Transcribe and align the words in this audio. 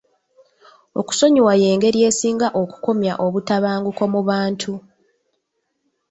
Okusonyiwa 0.99 1.53
y'engeri 1.61 1.99
esinga 2.09 2.47
okukomya 2.61 3.13
obutabanguko 3.25 4.03
mu 4.13 4.21
bantu. 4.29 4.73